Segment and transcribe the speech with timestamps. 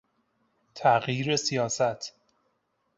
[0.75, 2.13] تغییر سیاست